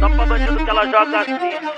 [0.00, 1.34] Tapa bandido que ela joga assim,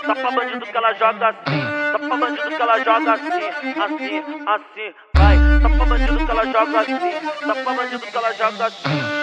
[0.07, 1.61] tapa bandido que ela joga assim,
[1.93, 3.49] tapa bandido que ela joga assim,
[3.81, 9.20] assim, assim, vai, tapa bandido que ela joga assim, tapa bandido que ela joga assim.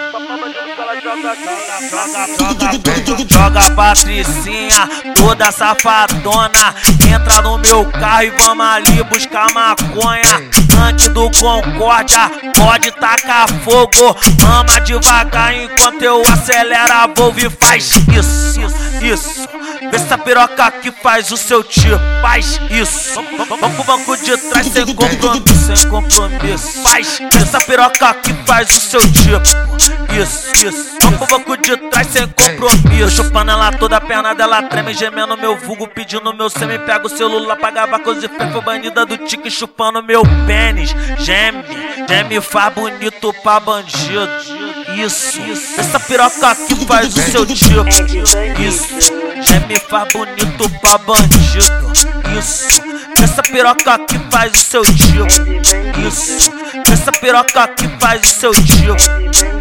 [3.28, 6.74] Joga Patricinha, toda safadona.
[7.08, 10.50] Entra no meu carro e vamos ali buscar maconha.
[10.88, 14.16] Antes do Concórdia, pode tacar fogo.
[14.42, 19.48] Mama devagar enquanto eu acelero a Volvo e faz isso, isso, isso.
[19.90, 23.22] Vê essa piroca que faz o seu tio, faz isso.
[23.48, 26.82] Vamos pro banco de trás sem compromisso, sem compromisso.
[26.82, 30.98] Faz essa piroca que faz o seu tipo, isso, isso.
[31.00, 33.16] Vamos pro banco de trás sem compromisso.
[33.16, 36.78] Chupando ela toda a perna dela treme, gemendo meu vulgo, pedindo meu semi.
[36.78, 40.94] Pega o celular, paga bacos e foi banida do tique, chupando meu pênis.
[41.18, 41.64] Geme,
[42.08, 44.28] geme faz bonito pra bandido.
[44.96, 45.38] Isso,
[45.78, 47.88] essa piroca que faz o seu tipo,
[48.60, 49.12] isso.
[49.42, 51.92] Geme faz bonito pra bandido.
[52.38, 52.82] Isso,
[53.22, 55.26] essa piroca que faz o seu tipo,
[56.06, 56.17] isso.
[57.28, 58.96] Essa piroca que faz o seu tipo,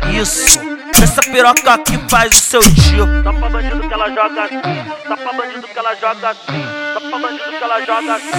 [0.09, 0.59] isso.
[1.03, 3.23] Essa piroca que faz o seu tipo.
[3.23, 4.61] Só pra bandido que ela joga assim.
[5.05, 6.63] Só pra bandido que ela joga assim.
[6.93, 8.29] Só pra bandido que ela joga assim.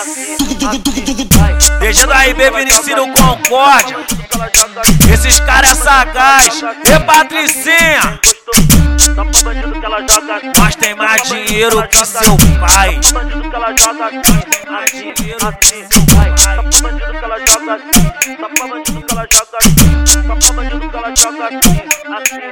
[0.00, 0.34] Assim,
[0.66, 1.78] assim, vai.
[1.78, 3.98] Deixando aí, baby, ensino Concórdia.
[3.98, 5.12] Bandido que ela joga assim.
[5.12, 6.62] Esses caras é sagaz.
[6.84, 8.20] E Patricinha,
[8.98, 10.52] Só pra bandido que ela joga assim.
[10.58, 12.98] mas tem mais dinheiro que seu pai.
[13.00, 14.10] Só pra bandido que ela joga
[18.22, 18.32] assim.
[18.32, 18.38] Assim, assim, vai.
[18.38, 20.06] Só pra bandido que ela joga assim.
[20.06, 21.16] Só pra bandido que ela joga assim.
[21.18, 22.32] Só pra bandido que ela joga assim.
[22.32, 22.51] Assim, vem